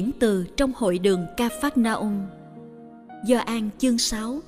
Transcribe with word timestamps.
Diễn 0.00 0.10
từ 0.18 0.46
trong 0.56 0.72
hội 0.76 0.98
đường 0.98 1.26
Ca 1.36 1.48
Phát 1.62 1.78
Na 1.78 1.92
Ung 1.92 2.26
Do 3.26 3.38
An 3.38 3.70
chương 3.78 3.98
6 3.98 4.40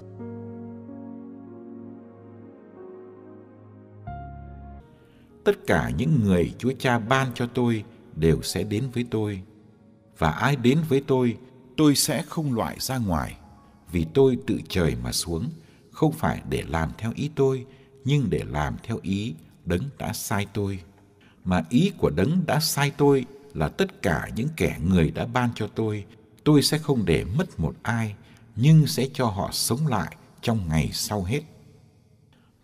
Tất 5.44 5.52
cả 5.66 5.90
những 5.96 6.20
người 6.24 6.54
Chúa 6.58 6.72
Cha 6.78 6.98
ban 6.98 7.28
cho 7.34 7.46
tôi 7.54 7.84
đều 8.16 8.42
sẽ 8.42 8.62
đến 8.62 8.84
với 8.92 9.06
tôi. 9.10 9.42
Và 10.18 10.30
ai 10.30 10.56
đến 10.56 10.78
với 10.88 11.02
tôi, 11.06 11.36
tôi 11.76 11.94
sẽ 11.94 12.22
không 12.22 12.54
loại 12.54 12.76
ra 12.80 12.98
ngoài. 12.98 13.36
Vì 13.92 14.06
tôi 14.14 14.38
tự 14.46 14.60
trời 14.68 14.96
mà 15.02 15.12
xuống, 15.12 15.50
không 15.90 16.12
phải 16.12 16.42
để 16.50 16.64
làm 16.68 16.90
theo 16.98 17.12
ý 17.14 17.30
tôi, 17.34 17.66
nhưng 18.04 18.30
để 18.30 18.42
làm 18.50 18.76
theo 18.82 18.98
ý 19.02 19.34
đấng 19.64 19.82
đã 19.98 20.12
sai 20.12 20.46
tôi. 20.52 20.80
Mà 21.44 21.64
ý 21.70 21.92
của 21.98 22.10
đấng 22.10 22.40
đã 22.46 22.60
sai 22.60 22.92
tôi 22.96 23.26
là 23.54 23.68
tất 23.68 24.02
cả 24.02 24.28
những 24.36 24.48
kẻ 24.56 24.76
người 24.84 25.10
đã 25.10 25.26
ban 25.26 25.50
cho 25.54 25.66
tôi, 25.74 26.04
tôi 26.44 26.62
sẽ 26.62 26.78
không 26.78 27.04
để 27.04 27.24
mất 27.24 27.60
một 27.60 27.74
ai, 27.82 28.14
nhưng 28.56 28.86
sẽ 28.86 29.06
cho 29.14 29.26
họ 29.26 29.50
sống 29.52 29.86
lại 29.86 30.16
trong 30.40 30.68
ngày 30.68 30.90
sau 30.92 31.24
hết. 31.24 31.40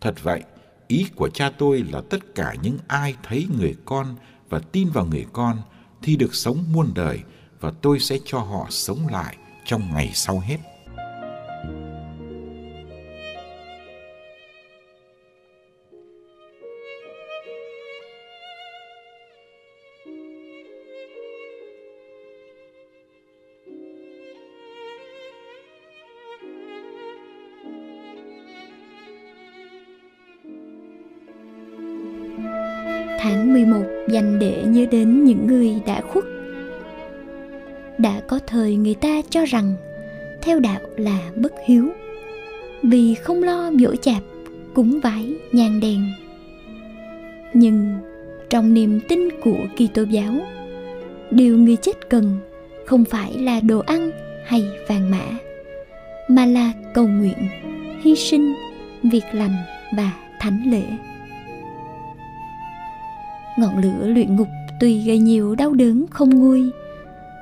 Thật 0.01 0.15
vậy, 0.23 0.43
ý 0.89 1.07
của 1.17 1.29
cha 1.29 1.51
tôi 1.59 1.83
là 1.93 2.03
tất 2.11 2.35
cả 2.35 2.55
những 2.63 2.79
ai 2.87 3.15
thấy 3.23 3.47
người 3.59 3.77
con 3.85 4.17
và 4.49 4.59
tin 4.59 4.89
vào 4.89 5.07
người 5.07 5.27
con 5.33 5.59
thì 6.03 6.17
được 6.17 6.35
sống 6.35 6.65
muôn 6.73 6.93
đời 6.95 7.21
và 7.61 7.73
tôi 7.83 8.01
sẽ 8.01 8.19
cho 8.25 8.39
họ 8.39 8.67
sống 8.71 9.09
lại 9.09 9.37
trong 9.65 9.95
ngày 9.95 10.11
sau 10.15 10.41
hết. 10.41 10.59
Tháng 33.29 33.53
11 33.53 33.83
dành 34.09 34.39
để 34.39 34.65
nhớ 34.67 34.87
đến 34.91 35.25
những 35.25 35.47
người 35.47 35.75
đã 35.87 36.01
khuất. 36.01 36.25
Đã 37.99 38.21
có 38.27 38.39
thời 38.47 38.77
người 38.77 38.95
ta 38.95 39.23
cho 39.31 39.45
rằng 39.45 39.73
theo 40.43 40.61
đạo 40.61 40.81
là 40.97 41.31
bất 41.37 41.53
hiếu 41.67 41.89
vì 42.83 43.15
không 43.15 43.43
lo 43.43 43.71
dỗ 43.81 43.97
chạp, 43.97 44.23
cúng 44.75 45.01
vái, 45.03 45.33
nhang 45.53 45.81
đèn. 45.81 46.11
Nhưng 47.55 47.99
trong 48.51 48.75
niềm 48.75 49.01
tin 49.09 49.29
của 49.41 49.59
Kitô 49.77 50.03
giáo, 50.03 50.35
điều 51.31 51.59
người 51.59 51.77
chết 51.77 52.09
cần 52.09 52.37
không 52.87 53.05
phải 53.05 53.39
là 53.39 53.61
đồ 53.61 53.79
ăn 53.79 54.11
hay 54.45 54.65
vàng 54.89 55.11
mã, 55.11 55.25
mà 56.29 56.47
là 56.47 56.73
cầu 56.95 57.07
nguyện, 57.09 57.49
hy 58.03 58.15
sinh, 58.15 58.55
việc 59.03 59.25
lành 59.33 59.57
và 59.97 60.13
thánh 60.41 60.63
lễ 60.71 60.83
ngọn 63.59 63.79
lửa 63.79 64.07
luyện 64.07 64.37
ngục 64.37 64.49
tuy 64.81 65.05
gây 65.05 65.19
nhiều 65.19 65.55
đau 65.55 65.75
đớn 65.75 66.07
không 66.11 66.31
nguôi, 66.31 66.71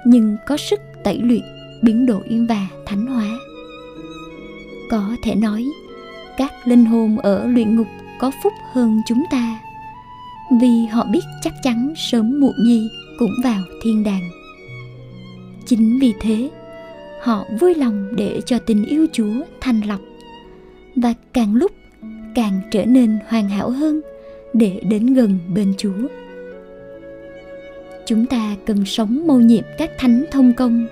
nhưng 0.05 0.37
có 0.47 0.57
sức 0.57 0.81
tẩy 1.05 1.19
luyện, 1.19 1.43
biến 1.83 2.07
đổi 2.07 2.23
và 2.49 2.67
thánh 2.87 3.07
hóa. 3.07 3.39
Có 4.91 5.17
thể 5.23 5.35
nói, 5.35 5.65
các 6.37 6.53
linh 6.65 6.85
hồn 6.85 7.19
ở 7.19 7.47
luyện 7.47 7.77
ngục 7.77 7.87
có 8.19 8.31
phúc 8.43 8.53
hơn 8.73 9.03
chúng 9.07 9.25
ta, 9.31 9.61
vì 10.61 10.87
họ 10.87 11.07
biết 11.13 11.25
chắc 11.43 11.55
chắn 11.63 11.93
sớm 11.97 12.41
muộn 12.41 12.55
gì 12.67 12.89
cũng 13.19 13.33
vào 13.45 13.63
thiên 13.83 14.05
đàng. 14.05 14.31
Chính 15.67 15.99
vì 15.99 16.15
thế, 16.21 16.51
họ 17.23 17.45
vui 17.61 17.75
lòng 17.75 18.17
để 18.17 18.41
cho 18.47 18.59
tình 18.59 18.85
yêu 18.85 19.07
chúa 19.13 19.35
thanh 19.61 19.81
lọc 19.89 20.01
và 20.97 21.15
càng 21.33 21.55
lúc 21.55 21.73
càng 22.35 22.61
trở 22.71 22.85
nên 22.85 23.19
hoàn 23.29 23.49
hảo 23.49 23.71
hơn 23.71 24.01
để 24.59 24.81
đến 24.89 25.15
gần 25.15 25.39
bên 25.55 25.75
Chúa. 25.79 26.09
Chúng 28.07 28.27
ta 28.27 28.57
cần 28.67 28.85
sống 28.85 29.27
mâu 29.27 29.41
nhiệm 29.41 29.65
các 29.79 29.91
thánh 29.99 30.25
thông 30.31 30.53
công, 30.53 30.87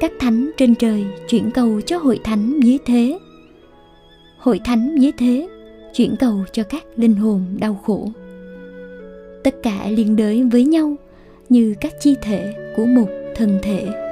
các 0.00 0.12
thánh 0.20 0.50
trên 0.56 0.74
trời 0.74 1.04
chuyển 1.28 1.50
cầu 1.50 1.80
cho 1.80 1.98
hội 1.98 2.20
thánh 2.24 2.60
dưới 2.60 2.78
thế. 2.86 3.18
Hội 4.38 4.60
thánh 4.64 4.96
dưới 4.98 5.12
thế 5.18 5.48
chuyển 5.94 6.16
cầu 6.16 6.44
cho 6.52 6.62
các 6.62 6.84
linh 6.96 7.14
hồn 7.14 7.44
đau 7.58 7.80
khổ. 7.84 8.10
Tất 9.44 9.54
cả 9.62 9.88
liên 9.90 10.16
đới 10.16 10.42
với 10.42 10.64
nhau 10.64 10.96
như 11.48 11.74
các 11.80 11.92
chi 12.00 12.14
thể 12.22 12.54
của 12.76 12.86
một 12.86 13.08
thân 13.34 13.58
thể. 13.62 14.03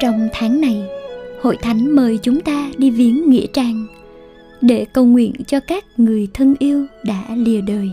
Trong 0.00 0.28
tháng 0.32 0.60
này, 0.60 0.82
Hội 1.40 1.56
Thánh 1.62 1.94
mời 1.94 2.18
chúng 2.22 2.40
ta 2.40 2.70
đi 2.78 2.90
viếng 2.90 3.30
Nghĩa 3.30 3.46
Trang 3.46 3.86
để 4.60 4.86
cầu 4.92 5.04
nguyện 5.04 5.32
cho 5.46 5.60
các 5.60 5.84
người 5.96 6.28
thân 6.34 6.54
yêu 6.58 6.86
đã 7.04 7.24
lìa 7.36 7.60
đời. 7.60 7.90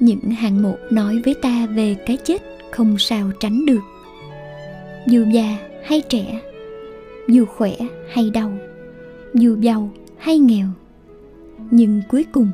Những 0.00 0.30
hàng 0.30 0.62
mộ 0.62 0.74
nói 0.90 1.20
với 1.24 1.34
ta 1.34 1.66
về 1.66 1.96
cái 2.06 2.16
chết 2.16 2.42
không 2.70 2.98
sao 2.98 3.30
tránh 3.40 3.66
được. 3.66 3.80
Dù 5.06 5.24
già 5.32 5.56
hay 5.84 6.00
trẻ, 6.00 6.40
dù 7.28 7.44
khỏe 7.44 7.76
hay 8.12 8.30
đau, 8.30 8.52
dù 9.34 9.56
giàu 9.60 9.90
hay 10.18 10.38
nghèo, 10.38 10.66
nhưng 11.70 12.02
cuối 12.08 12.24
cùng 12.32 12.50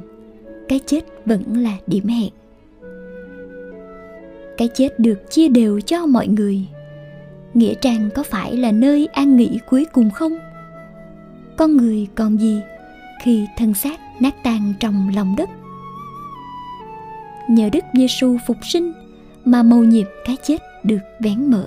cái 0.69 0.81
chết 0.87 1.00
vẫn 1.25 1.42
là 1.56 1.76
điểm 1.87 2.06
hẹn. 2.06 2.31
Cái 4.56 4.69
chết 4.75 5.00
được 5.00 5.31
chia 5.31 5.49
đều 5.49 5.81
cho 5.81 6.06
mọi 6.06 6.28
người 6.28 6.66
nghĩa 7.56 7.74
trang 7.74 8.10
có 8.14 8.22
phải 8.22 8.56
là 8.56 8.72
nơi 8.72 9.08
an 9.12 9.36
nghỉ 9.36 9.58
cuối 9.66 9.86
cùng 9.92 10.10
không? 10.10 10.32
Con 11.56 11.76
người 11.76 12.08
còn 12.14 12.40
gì 12.40 12.60
khi 13.22 13.46
thân 13.56 13.74
xác 13.74 14.00
nát 14.20 14.34
tan 14.42 14.72
trong 14.80 15.10
lòng 15.14 15.34
đất? 15.36 15.50
Nhờ 17.48 17.68
đức 17.72 17.84
giêsu 17.98 18.36
phục 18.46 18.56
sinh 18.62 18.92
mà 19.44 19.62
mầu 19.62 19.84
nhiệm 19.84 20.06
cái 20.24 20.36
chết 20.42 20.62
được 20.84 21.00
vén 21.20 21.50
mở. 21.50 21.66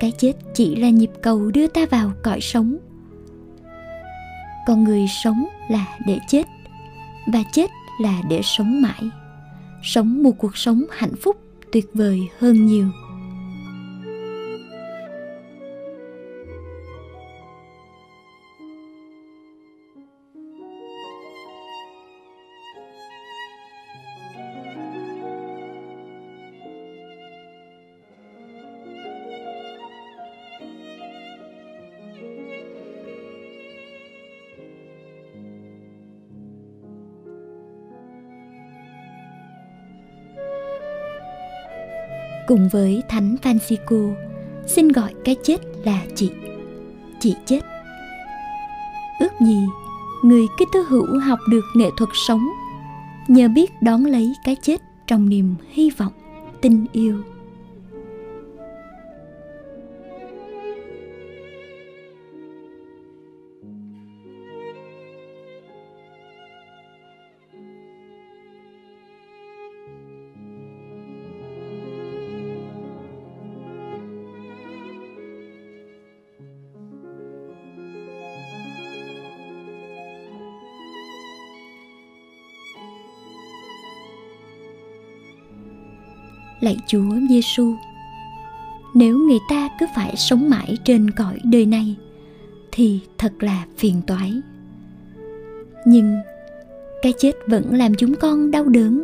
Cái 0.00 0.12
chết 0.18 0.32
chỉ 0.54 0.76
là 0.76 0.88
nhịp 0.88 1.10
cầu 1.22 1.50
đưa 1.50 1.66
ta 1.66 1.86
vào 1.90 2.12
cõi 2.22 2.40
sống. 2.40 2.76
Con 4.66 4.84
người 4.84 5.06
sống 5.24 5.48
là 5.70 5.86
để 6.06 6.18
chết 6.28 6.46
và 7.32 7.42
chết 7.52 7.70
là 8.00 8.22
để 8.28 8.40
sống 8.42 8.82
mãi. 8.82 9.02
Sống 9.82 10.22
một 10.22 10.32
cuộc 10.38 10.56
sống 10.56 10.84
hạnh 10.90 11.16
phúc 11.22 11.36
tuyệt 11.72 11.90
vời 11.94 12.28
hơn 12.38 12.66
nhiều. 12.66 12.86
Cùng 42.48 42.68
với 42.68 43.02
Thánh 43.08 43.36
Francisco 43.42 44.14
xin 44.66 44.88
gọi 44.88 45.14
cái 45.24 45.36
chết 45.42 45.60
là 45.84 46.02
chị, 46.14 46.30
chị 47.20 47.34
chết. 47.46 47.60
Ước 49.20 49.32
gì 49.40 49.58
người 50.22 50.46
Kitô 50.56 50.80
hữu 50.88 51.18
học 51.18 51.38
được 51.50 51.64
nghệ 51.76 51.90
thuật 51.96 52.10
sống 52.28 52.48
nhờ 53.28 53.48
biết 53.48 53.70
đón 53.82 54.04
lấy 54.04 54.32
cái 54.44 54.56
chết 54.62 54.80
trong 55.06 55.28
niềm 55.28 55.54
hy 55.70 55.90
vọng, 55.90 56.12
tình 56.60 56.86
yêu. 56.92 57.22
Lạy 86.60 86.76
Chúa 86.86 87.14
Giêsu. 87.30 87.74
Nếu 88.94 89.18
người 89.18 89.38
ta 89.50 89.68
cứ 89.80 89.86
phải 89.96 90.14
sống 90.16 90.50
mãi 90.50 90.76
trên 90.84 91.10
cõi 91.10 91.38
đời 91.44 91.66
này, 91.66 91.96
thì 92.72 93.00
thật 93.18 93.32
là 93.40 93.64
phiền 93.76 94.02
toái. 94.06 94.32
Nhưng 95.86 96.16
cái 97.02 97.12
chết 97.18 97.32
vẫn 97.46 97.74
làm 97.74 97.94
chúng 97.94 98.14
con 98.14 98.50
đau 98.50 98.64
đớn 98.64 99.02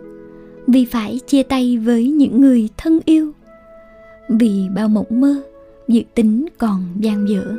vì 0.66 0.84
phải 0.84 1.20
chia 1.26 1.42
tay 1.42 1.78
với 1.78 2.10
những 2.10 2.40
người 2.40 2.68
thân 2.76 3.00
yêu, 3.04 3.32
vì 4.28 4.68
bao 4.74 4.88
mộng 4.88 5.06
mơ, 5.20 5.42
dự 5.88 6.02
tính 6.14 6.46
còn 6.58 6.84
dang 7.00 7.28
dở 7.28 7.56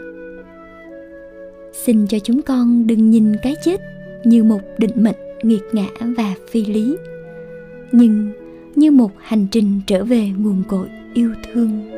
xin 1.85 2.07
cho 2.07 2.19
chúng 2.19 2.41
con 2.41 2.87
đừng 2.87 3.09
nhìn 3.09 3.35
cái 3.43 3.55
chết 3.63 3.81
như 4.23 4.43
một 4.43 4.61
định 4.77 4.91
mệnh 4.95 5.15
nghiệt 5.43 5.61
ngã 5.71 5.87
và 5.99 6.33
phi 6.49 6.65
lý, 6.65 6.97
nhưng 7.91 8.31
như 8.75 8.91
một 8.91 9.11
hành 9.19 9.47
trình 9.51 9.81
trở 9.87 10.03
về 10.03 10.29
nguồn 10.37 10.63
cội 10.67 10.87
yêu 11.13 11.33
thương 11.43 11.95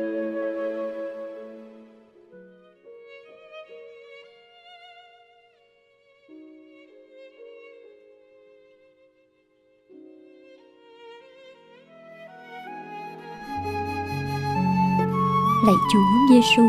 lạy 15.66 15.76
Chúa 15.92 16.00
Giêsu. 16.30 16.62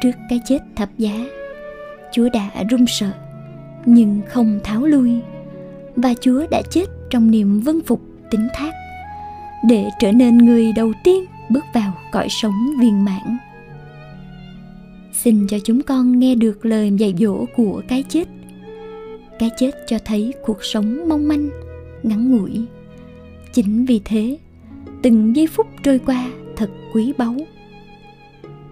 Trước 0.00 0.10
cái 0.28 0.40
chết 0.44 0.58
thập 0.76 0.98
giá, 0.98 1.26
Chúa 2.12 2.28
đã 2.32 2.50
run 2.70 2.84
sợ 2.86 3.10
nhưng 3.84 4.20
không 4.28 4.60
tháo 4.64 4.86
lui 4.86 5.20
và 5.96 6.14
Chúa 6.20 6.46
đã 6.50 6.62
chết 6.70 6.84
trong 7.10 7.30
niềm 7.30 7.60
vâng 7.60 7.80
phục 7.86 8.00
tín 8.30 8.40
thác 8.54 8.72
để 9.68 9.88
trở 10.00 10.12
nên 10.12 10.38
người 10.38 10.72
đầu 10.72 10.92
tiên 11.04 11.24
bước 11.50 11.64
vào 11.74 11.92
cõi 12.12 12.26
sống 12.30 12.66
viên 12.80 13.04
mãn. 13.04 13.38
Xin 15.12 15.46
cho 15.46 15.58
chúng 15.64 15.82
con 15.82 16.18
nghe 16.18 16.34
được 16.34 16.66
lời 16.66 16.92
dạy 16.98 17.14
dỗ 17.18 17.44
của 17.56 17.82
cái 17.88 18.04
chết. 18.08 18.28
Cái 19.38 19.50
chết 19.58 19.70
cho 19.86 19.98
thấy 20.04 20.34
cuộc 20.44 20.64
sống 20.64 21.08
mong 21.08 21.28
manh, 21.28 21.48
ngắn 22.02 22.30
ngủi. 22.30 22.66
Chính 23.52 23.84
vì 23.84 24.00
thế, 24.04 24.38
từng 25.02 25.36
giây 25.36 25.46
phút 25.46 25.66
trôi 25.82 25.98
qua 25.98 26.30
thật 26.56 26.70
quý 26.92 27.12
báu. 27.18 27.34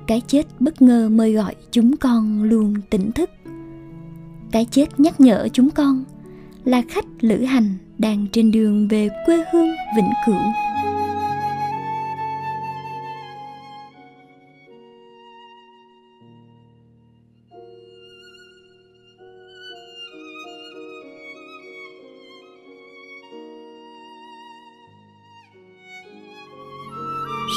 Cái 0.07 0.23
chết 0.27 0.47
bất 0.61 0.83
ngờ 0.83 1.09
mời 1.09 1.33
gọi 1.33 1.55
chúng 1.71 1.97
con 1.97 2.43
luôn 2.43 2.75
tỉnh 2.91 3.13
thức. 3.13 3.31
Cái 4.51 4.67
chết 4.71 5.01
nhắc 5.01 5.21
nhở 5.21 5.49
chúng 5.53 5.71
con 5.71 6.05
là 6.69 6.83
khách 6.89 7.05
lữ 7.21 7.45
hành 7.45 7.75
đang 7.99 8.27
trên 8.33 8.51
đường 8.51 8.89
về 8.89 9.09
quê 9.27 9.45
hương 9.53 9.69
vĩnh 9.97 10.11
cửu. 10.27 10.35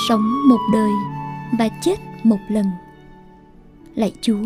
Sống 0.09 0.49
một 0.49 0.59
đời 0.73 0.91
và 1.59 1.69
chết 1.81 1.95
một 2.23 2.37
lần. 2.49 2.65
Lạy 3.95 4.11
chúa, 4.21 4.43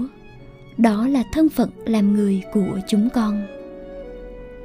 đó 0.77 1.07
là 1.07 1.23
thân 1.31 1.49
phận 1.49 1.69
làm 1.85 2.13
người 2.13 2.43
của 2.53 2.79
chúng 2.87 3.09
con 3.13 3.54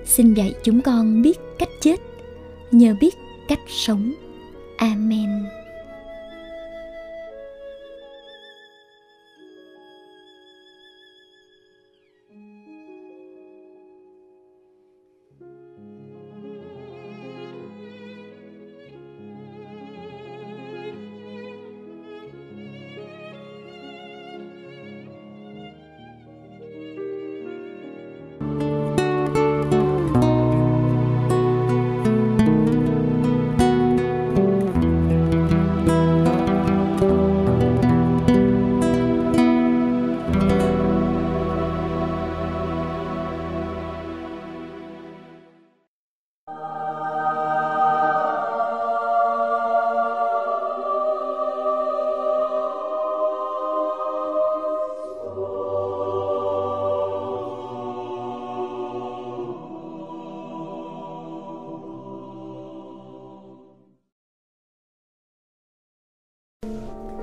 xin 0.05 0.35
dạy 0.35 0.55
chúng 0.63 0.81
con 0.81 1.23
biết 1.23 1.39
cách 1.59 1.69
chết 1.81 2.01
nhờ 2.71 2.95
biết 3.01 3.15
cách 3.49 3.61
sống. 3.69 4.13
Amen. 4.77 5.29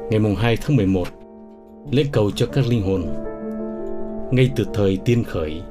Ngày 0.09 0.19
mùng 0.19 0.35
2 0.35 0.57
tháng 0.57 0.75
11, 0.75 1.07
lễ 1.91 2.05
cầu 2.11 2.31
cho 2.31 2.45
các 2.45 2.67
linh 2.67 2.81
hồn. 2.81 3.03
Ngay 4.31 4.49
từ 4.55 4.65
thời 4.73 4.97
tiên 5.05 5.23
khởi, 5.23 5.61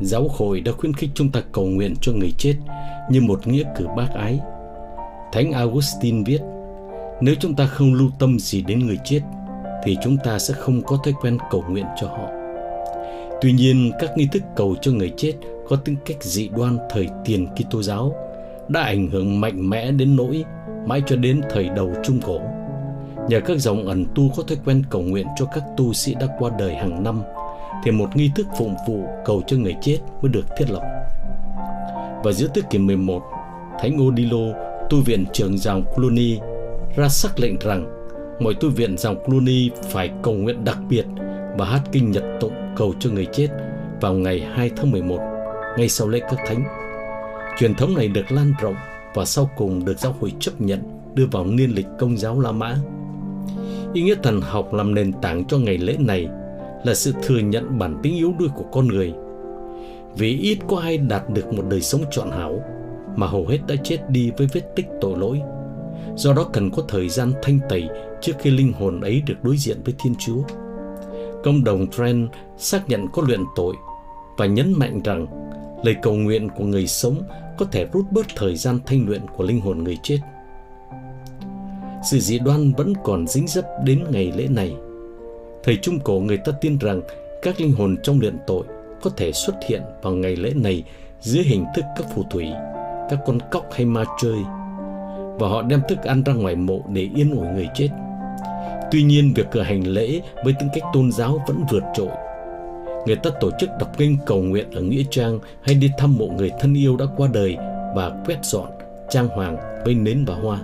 giáo 0.00 0.28
hội 0.30 0.60
đã 0.60 0.72
khuyến 0.72 0.92
khích 0.92 1.10
chúng 1.14 1.30
ta 1.30 1.40
cầu 1.52 1.66
nguyện 1.66 1.94
cho 2.00 2.12
người 2.12 2.32
chết 2.38 2.54
như 3.10 3.20
một 3.20 3.46
nghĩa 3.46 3.62
cử 3.76 3.86
bác 3.96 4.08
ái. 4.14 4.40
Thánh 5.32 5.52
Augustine 5.52 6.22
viết, 6.26 6.40
nếu 7.20 7.34
chúng 7.40 7.54
ta 7.54 7.66
không 7.66 7.94
lưu 7.94 8.10
tâm 8.18 8.38
gì 8.38 8.62
đến 8.62 8.86
người 8.86 8.98
chết, 9.04 9.20
thì 9.84 9.96
chúng 10.02 10.16
ta 10.24 10.38
sẽ 10.38 10.54
không 10.54 10.82
có 10.82 10.98
thói 11.04 11.14
quen 11.20 11.38
cầu 11.50 11.64
nguyện 11.68 11.86
cho 12.00 12.06
họ. 12.06 12.28
Tuy 13.40 13.52
nhiên, 13.52 13.90
các 14.00 14.10
nghi 14.16 14.28
thức 14.32 14.42
cầu 14.56 14.76
cho 14.80 14.92
người 14.92 15.12
chết 15.16 15.32
có 15.68 15.76
tính 15.76 15.96
cách 16.06 16.22
dị 16.22 16.48
đoan 16.48 16.78
thời 16.90 17.08
tiền 17.24 17.46
Kitô 17.46 17.82
giáo 17.82 18.14
đã 18.68 18.80
ảnh 18.80 19.08
hưởng 19.08 19.40
mạnh 19.40 19.70
mẽ 19.70 19.90
đến 19.90 20.16
nỗi 20.16 20.44
mãi 20.86 21.02
cho 21.06 21.16
đến 21.16 21.40
thời 21.50 21.68
đầu 21.76 21.92
Trung 22.04 22.20
Cổ 22.26 22.40
Nhờ 23.28 23.40
các 23.40 23.58
dòng 23.58 23.86
ẩn 23.86 24.06
tu 24.14 24.30
có 24.36 24.42
thói 24.42 24.58
quen 24.64 24.82
cầu 24.90 25.02
nguyện 25.02 25.26
cho 25.36 25.44
các 25.44 25.64
tu 25.76 25.92
sĩ 25.92 26.14
đã 26.14 26.26
qua 26.38 26.50
đời 26.58 26.74
hàng 26.74 27.02
năm, 27.02 27.22
thì 27.84 27.90
một 27.90 28.16
nghi 28.16 28.30
thức 28.36 28.46
phụng 28.58 28.74
vụ 28.88 29.04
cầu 29.24 29.42
cho 29.46 29.56
người 29.56 29.76
chết 29.80 29.98
mới 30.22 30.32
được 30.32 30.44
thiết 30.58 30.70
lập. 30.70 30.82
Và 32.24 32.32
giữa 32.32 32.48
thế 32.54 32.62
kỷ 32.70 32.78
11, 32.78 33.22
Thánh 33.80 34.06
Odilo, 34.06 34.52
tu 34.90 35.00
viện 35.00 35.24
trưởng 35.32 35.58
dòng 35.58 35.84
Cluny, 35.94 36.38
ra 36.96 37.08
sắc 37.08 37.40
lệnh 37.40 37.58
rằng 37.58 37.86
mọi 38.40 38.54
tu 38.60 38.70
viện 38.70 38.98
dòng 38.98 39.24
Cluny 39.24 39.70
phải 39.90 40.10
cầu 40.22 40.34
nguyện 40.34 40.64
đặc 40.64 40.78
biệt 40.88 41.04
và 41.56 41.66
hát 41.66 41.80
kinh 41.92 42.10
nhật 42.10 42.24
tụng 42.40 42.52
cầu 42.76 42.94
cho 43.00 43.10
người 43.10 43.26
chết 43.32 43.48
vào 44.00 44.14
ngày 44.14 44.40
2 44.54 44.70
tháng 44.76 44.90
11, 44.90 45.18
ngay 45.78 45.88
sau 45.88 46.08
lễ 46.08 46.20
các 46.20 46.38
thánh. 46.46 46.64
Truyền 47.58 47.74
thống 47.74 47.94
này 47.94 48.08
được 48.08 48.32
lan 48.32 48.52
rộng 48.60 48.74
và 49.14 49.24
sau 49.24 49.50
cùng 49.56 49.84
được 49.84 49.98
giáo 49.98 50.14
hội 50.20 50.32
chấp 50.40 50.52
nhận 50.58 50.82
đưa 51.14 51.26
vào 51.32 51.44
niên 51.44 51.70
lịch 51.70 51.86
công 51.98 52.18
giáo 52.18 52.40
La 52.40 52.52
Mã 52.52 52.76
Ý 53.94 54.02
nghĩa 54.02 54.14
thần 54.22 54.40
học 54.40 54.74
làm 54.74 54.94
nền 54.94 55.12
tảng 55.12 55.44
cho 55.44 55.58
ngày 55.58 55.78
lễ 55.78 55.96
này 55.98 56.28
là 56.84 56.94
sự 56.94 57.12
thừa 57.22 57.38
nhận 57.38 57.78
bản 57.78 58.00
tính 58.02 58.16
yếu 58.16 58.34
đuối 58.38 58.48
của 58.54 58.64
con 58.72 58.88
người. 58.88 59.12
Vì 60.16 60.38
ít 60.38 60.58
có 60.68 60.78
ai 60.78 60.98
đạt 60.98 61.30
được 61.30 61.52
một 61.52 61.62
đời 61.70 61.80
sống 61.80 62.04
trọn 62.10 62.30
hảo, 62.30 62.62
mà 63.16 63.26
hầu 63.26 63.46
hết 63.46 63.58
đã 63.66 63.74
chết 63.84 64.10
đi 64.10 64.30
với 64.36 64.48
vết 64.52 64.60
tích 64.76 64.86
tội 65.00 65.18
lỗi. 65.18 65.40
Do 66.16 66.32
đó 66.32 66.50
cần 66.52 66.70
có 66.70 66.82
thời 66.88 67.08
gian 67.08 67.32
thanh 67.42 67.58
tẩy 67.68 67.88
trước 68.20 68.32
khi 68.38 68.50
linh 68.50 68.72
hồn 68.72 69.00
ấy 69.00 69.22
được 69.26 69.34
đối 69.42 69.56
diện 69.56 69.76
với 69.84 69.94
Thiên 69.98 70.14
Chúa. 70.18 70.42
Công 71.44 71.64
đồng 71.64 71.86
Trent 71.86 72.28
xác 72.58 72.88
nhận 72.88 73.06
có 73.12 73.22
luyện 73.26 73.40
tội 73.56 73.74
và 74.36 74.46
nhấn 74.46 74.72
mạnh 74.76 75.00
rằng 75.04 75.26
lời 75.84 75.96
cầu 76.02 76.14
nguyện 76.14 76.48
của 76.56 76.64
người 76.64 76.86
sống 76.86 77.22
có 77.58 77.66
thể 77.66 77.86
rút 77.92 78.04
bớt 78.10 78.26
thời 78.36 78.56
gian 78.56 78.78
thanh 78.86 79.06
luyện 79.06 79.22
của 79.36 79.44
linh 79.44 79.60
hồn 79.60 79.84
người 79.84 79.98
chết. 80.02 80.18
Sự 82.04 82.18
dị 82.18 82.38
đoan 82.38 82.72
vẫn 82.72 82.92
còn 83.04 83.26
dính 83.26 83.46
dấp 83.46 83.64
đến 83.84 84.04
ngày 84.10 84.32
lễ 84.36 84.46
này. 84.50 84.74
Thời 85.62 85.76
Trung 85.76 86.00
Cổ 86.00 86.20
người 86.20 86.36
ta 86.36 86.52
tin 86.60 86.78
rằng 86.78 87.00
các 87.42 87.60
linh 87.60 87.72
hồn 87.72 87.96
trong 88.02 88.20
luyện 88.20 88.36
tội 88.46 88.64
có 89.02 89.10
thể 89.16 89.32
xuất 89.32 89.54
hiện 89.68 89.82
vào 90.02 90.12
ngày 90.12 90.36
lễ 90.36 90.52
này 90.54 90.84
dưới 91.20 91.44
hình 91.44 91.64
thức 91.76 91.84
các 91.96 92.06
phù 92.14 92.22
thủy, 92.30 92.46
các 93.10 93.18
con 93.26 93.38
cóc 93.50 93.66
hay 93.72 93.84
ma 93.84 94.04
chơi, 94.22 94.38
và 95.38 95.48
họ 95.48 95.62
đem 95.62 95.82
thức 95.88 96.02
ăn 96.02 96.22
ra 96.22 96.32
ngoài 96.32 96.56
mộ 96.56 96.82
để 96.88 97.08
yên 97.14 97.36
ủi 97.36 97.46
người 97.46 97.68
chết. 97.74 97.88
Tuy 98.90 99.02
nhiên, 99.02 99.32
việc 99.36 99.46
cử 99.52 99.60
hành 99.60 99.86
lễ 99.86 100.20
với 100.44 100.54
tính 100.60 100.68
cách 100.74 100.84
tôn 100.92 101.12
giáo 101.12 101.44
vẫn 101.46 101.64
vượt 101.70 101.82
trội. 101.94 102.10
Người 103.06 103.16
ta 103.16 103.30
tổ 103.40 103.50
chức 103.60 103.70
đọc 103.80 103.90
kinh 103.98 104.16
cầu 104.26 104.42
nguyện 104.42 104.70
ở 104.70 104.82
Nghĩa 104.82 105.02
Trang 105.10 105.38
hay 105.62 105.74
đi 105.74 105.90
thăm 105.98 106.16
mộ 106.18 106.26
người 106.26 106.50
thân 106.60 106.74
yêu 106.74 106.96
đã 106.96 107.04
qua 107.16 107.28
đời 107.32 107.56
và 107.94 108.22
quét 108.26 108.38
dọn, 108.42 108.68
trang 109.10 109.28
hoàng 109.28 109.56
với 109.84 109.94
nến 109.94 110.24
và 110.24 110.34
hoa. 110.34 110.58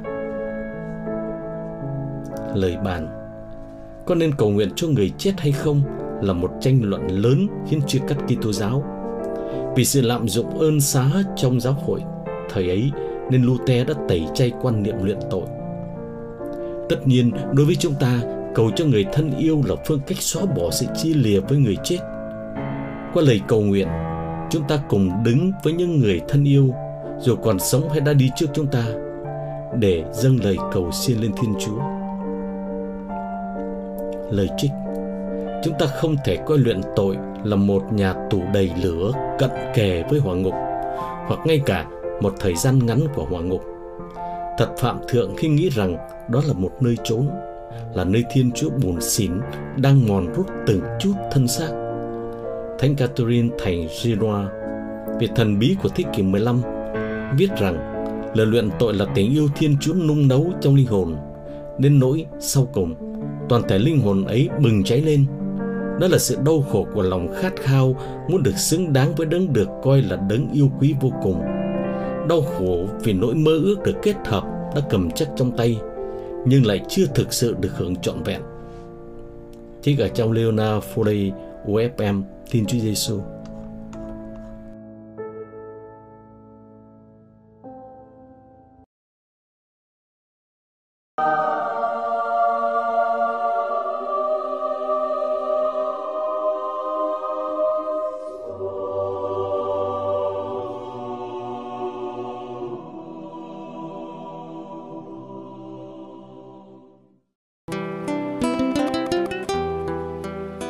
Lời 2.54 2.76
bàn 2.85 3.09
Có 4.07 4.14
nên 4.14 4.35
cầu 4.35 4.50
nguyện 4.50 4.69
cho 4.76 4.88
người 4.88 5.11
chết 5.19 5.33
hay 5.38 5.52
không 5.52 5.83
là 6.23 6.33
một 6.33 6.50
tranh 6.61 6.80
luận 6.83 7.07
lớn 7.09 7.47
khiến 7.69 7.80
chia 7.87 7.99
cắt 8.09 8.16
Kitô 8.26 8.52
giáo. 8.52 8.85
Vì 9.76 9.85
sự 9.85 10.00
lạm 10.00 10.28
dụng 10.28 10.59
ơn 10.59 10.80
xá 10.80 11.07
trong 11.37 11.61
giáo 11.61 11.73
hội 11.73 12.00
thời 12.50 12.69
ấy 12.69 12.90
nên 13.30 13.42
Luther 13.42 13.88
đã 13.88 13.95
tẩy 14.09 14.26
chay 14.35 14.52
quan 14.62 14.83
niệm 14.83 14.95
luyện 15.02 15.19
tội. 15.30 15.45
Tất 16.88 17.07
nhiên, 17.09 17.30
đối 17.52 17.66
với 17.66 17.75
chúng 17.76 17.95
ta, 18.00 18.21
cầu 18.54 18.71
cho 18.76 18.85
người 18.85 19.04
thân 19.12 19.30
yêu 19.38 19.62
là 19.66 19.75
phương 19.87 20.00
cách 20.07 20.19
xóa 20.21 20.45
bỏ 20.45 20.71
sự 20.71 20.87
chia 20.97 21.14
lìa 21.14 21.40
với 21.40 21.59
người 21.59 21.76
chết. 21.85 21.99
Qua 23.14 23.23
lời 23.23 23.40
cầu 23.49 23.61
nguyện, 23.61 23.88
chúng 24.50 24.62
ta 24.69 24.78
cùng 24.88 25.11
đứng 25.25 25.52
với 25.64 25.73
những 25.73 25.99
người 25.99 26.21
thân 26.28 26.45
yêu, 26.45 26.75
dù 27.21 27.37
còn 27.37 27.59
sống 27.59 27.88
hay 27.90 28.00
đã 28.00 28.12
đi 28.12 28.30
trước 28.37 28.47
chúng 28.54 28.66
ta, 28.66 28.85
để 29.78 30.04
dâng 30.12 30.38
lời 30.45 30.57
cầu 30.73 30.90
xin 30.92 31.19
lên 31.19 31.33
Thiên 31.42 31.54
Chúa. 31.61 32.00
Lời 34.31 34.49
trích 34.57 34.71
Chúng 35.63 35.75
ta 35.79 35.87
không 35.87 36.17
thể 36.25 36.39
coi 36.47 36.59
luyện 36.59 36.81
tội 36.97 37.17
là 37.45 37.57
một 37.57 37.83
nhà 37.93 38.15
tù 38.31 38.43
đầy 38.55 38.71
lửa 38.83 39.13
cận 39.39 39.51
kề 39.75 40.05
với 40.11 40.21
hỏa 40.21 40.35
ngục, 40.35 40.55
hoặc 41.27 41.41
ngay 41.47 41.61
cả 41.67 41.87
một 42.21 42.35
thời 42.41 42.55
gian 42.55 42.87
ngắn 42.87 43.01
của 43.15 43.25
hỏa 43.25 43.41
ngục. 43.41 43.65
Thật 44.59 44.69
phạm 44.79 45.01
thượng 45.09 45.37
khi 45.37 45.49
nghĩ 45.49 45.69
rằng 45.69 45.97
đó 46.31 46.43
là 46.47 46.53
một 46.53 46.71
nơi 46.81 46.97
trốn, 47.05 47.29
là 47.95 48.05
nơi 48.05 48.25
Thiên 48.33 48.51
Chúa 48.53 48.71
buồn 48.71 49.01
xỉn 49.01 49.33
đang 49.77 50.09
mòn 50.09 50.33
rút 50.35 50.47
từng 50.67 50.81
chút 51.01 51.13
thân 51.31 51.49
xác. 51.49 51.71
Thánh 52.79 52.97
Catherine 52.97 53.49
thành 53.59 53.87
Genoa, 54.05 54.49
vị 55.21 55.29
thần 55.37 55.59
bí 55.59 55.77
của 55.83 55.89
thế 55.89 56.05
kỷ 56.13 56.23
15, 56.23 56.63
viết 57.39 57.51
rằng 57.59 58.05
lời 58.35 58.47
luyện 58.47 58.69
tội 58.79 58.95
là 58.95 59.07
tình 59.15 59.31
yêu 59.33 59.49
Thiên 59.57 59.77
Chúa 59.81 59.95
nung 59.95 60.29
nấu 60.29 60.47
trong 60.61 60.75
linh 60.75 60.87
hồn, 60.87 61.17
đến 61.79 61.99
nỗi 61.99 62.27
sau 62.39 62.69
cùng 62.73 63.10
toàn 63.50 63.62
thể 63.69 63.78
linh 63.78 64.00
hồn 64.00 64.25
ấy 64.25 64.49
bừng 64.62 64.85
cháy 64.85 65.00
lên. 65.00 65.26
Đó 66.00 66.07
là 66.11 66.19
sự 66.19 66.37
đau 66.45 66.64
khổ 66.73 66.87
của 66.95 67.02
lòng 67.02 67.35
khát 67.40 67.52
khao, 67.61 67.97
muốn 68.28 68.42
được 68.42 68.59
xứng 68.59 68.92
đáng 68.92 69.14
với 69.14 69.26
đấng 69.26 69.52
được 69.52 69.69
coi 69.83 70.02
là 70.02 70.16
đấng 70.28 70.52
yêu 70.52 70.71
quý 70.80 70.95
vô 71.00 71.12
cùng 71.23 71.42
đau 72.30 72.42
khổ 72.42 72.87
vì 73.04 73.12
nỗi 73.12 73.35
mơ 73.35 73.52
ước 73.64 73.76
được 73.85 73.97
kết 74.02 74.16
hợp 74.26 74.45
đã 74.75 74.83
cầm 74.90 75.11
chắc 75.11 75.28
trong 75.37 75.57
tay, 75.57 75.80
nhưng 76.47 76.66
lại 76.66 76.80
chưa 76.88 77.07
thực 77.14 77.33
sự 77.33 77.57
được 77.61 77.71
hưởng 77.76 77.97
trọn 77.97 78.23
vẹn. 78.23 78.42
Trích 79.83 79.99
ở 79.99 80.09
trong 80.09 80.33
Leona 80.33 80.80
Foley 80.95 81.33
UFM 81.66 82.23
Tin 82.50 82.66
Chúa 82.66 82.78
Giêsu. 82.78 83.21